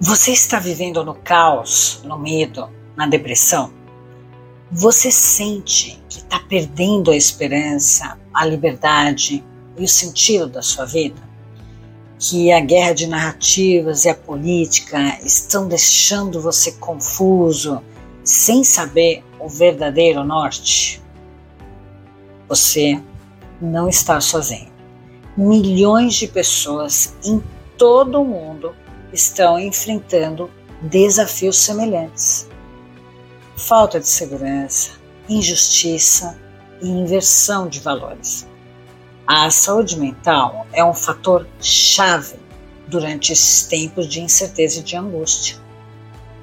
[0.00, 3.72] Você está vivendo no caos, no medo, na depressão?
[4.70, 9.44] Você sente que está perdendo a esperança, a liberdade
[9.78, 11.22] e o sentido da sua vida?
[12.18, 17.80] Que a guerra de narrativas e a política estão deixando você confuso,
[18.24, 21.00] sem saber o verdadeiro norte?
[22.48, 23.00] Você
[23.62, 24.72] não está sozinho.
[25.36, 27.40] Milhões de pessoas em
[27.78, 28.74] todo o mundo
[29.14, 30.50] estão enfrentando
[30.82, 32.48] desafios semelhantes.
[33.56, 34.90] Falta de segurança,
[35.28, 36.38] injustiça
[36.82, 38.46] e inversão de valores.
[39.26, 42.36] A saúde mental é um fator chave
[42.88, 45.56] durante esses tempos de incerteza e de angústia.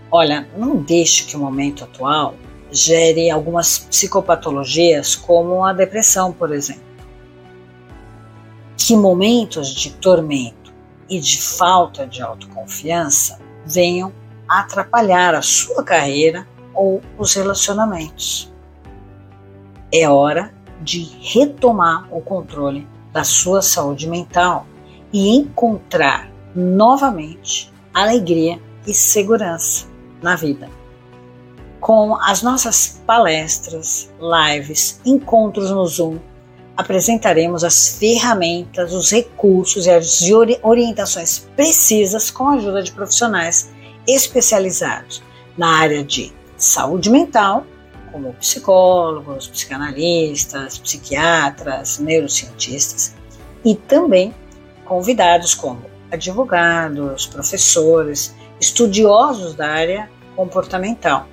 [0.09, 2.35] Olha, não deixe que o momento atual
[2.71, 6.81] gere algumas psicopatologias, como a depressão, por exemplo.
[8.77, 10.60] Que momentos de tormento
[11.09, 14.13] e de falta de autoconfiança venham
[14.47, 18.51] atrapalhar a sua carreira ou os relacionamentos.
[19.93, 24.65] É hora de retomar o controle da sua saúde mental
[25.13, 29.87] e encontrar novamente alegria e segurança
[30.21, 30.69] na vida.
[31.79, 36.19] Com as nossas palestras, lives, encontros no Zoom,
[36.75, 40.21] apresentaremos as ferramentas, os recursos e as
[40.63, 43.69] orientações precisas com a ajuda de profissionais
[44.07, 45.21] especializados
[45.57, 47.65] na área de saúde mental,
[48.11, 53.15] como psicólogos, psicanalistas, psiquiatras, neurocientistas,
[53.63, 54.33] e também
[54.85, 61.27] convidados como advogados, professores, estudiosos da área comportamental,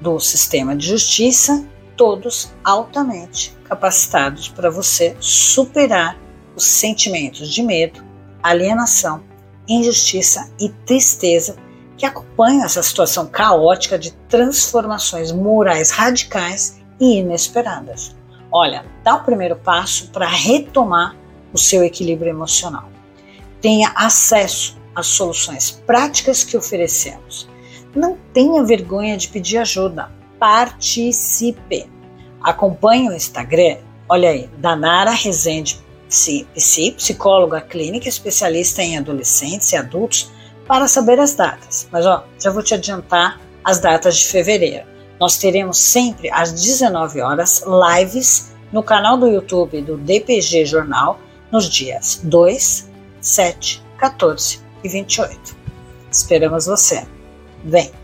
[0.00, 1.66] do sistema de justiça,
[1.96, 6.18] todos altamente capacitados para você superar
[6.54, 8.04] os sentimentos de medo,
[8.42, 9.22] alienação,
[9.68, 11.56] injustiça e tristeza
[11.96, 18.14] que acompanham essa situação caótica de transformações morais radicais e inesperadas.
[18.50, 21.16] Olha, dá o primeiro passo para retomar
[21.52, 22.88] o seu equilíbrio emocional.
[23.60, 27.48] Tenha acesso às soluções práticas que oferecemos.
[27.94, 30.10] Não tenha vergonha de pedir ajuda.
[30.44, 31.90] Participe.
[32.42, 36.46] Acompanhe o Instagram, olha aí, Danara Rezende Psi,
[36.98, 40.30] psicóloga clínica especialista em adolescentes e adultos,
[40.68, 41.88] para saber as datas.
[41.90, 44.84] Mas ó, já vou te adiantar as datas de fevereiro.
[45.18, 47.64] Nós teremos sempre às 19 horas
[47.96, 51.18] lives no canal do YouTube do DPG Jornal
[51.50, 55.56] nos dias 2, 7, 14 e 28.
[56.10, 57.02] Esperamos você.
[57.64, 58.03] Vem!